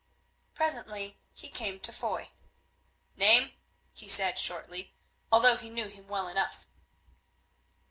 Presently 0.55 1.19
he 1.31 1.47
came 1.47 1.79
to 1.81 1.93
Foy. 1.93 2.31
"Name?" 3.15 3.51
he 3.93 4.07
said, 4.07 4.39
shortly, 4.39 4.95
although 5.31 5.57
he 5.57 5.69
knew 5.69 5.89
him 5.89 6.07
well 6.07 6.27
enough. 6.27 6.65